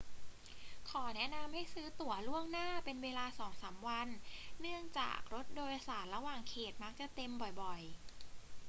[0.89, 4.07] ขอแนะนำให้ซื้อตั๋วล่วงหน้าเป็นเวลาสองสามวัน
[4.61, 7.91] เนื่องจากรถโดยสารระหว่างเขตมักจะเต็มบ่อย ๆ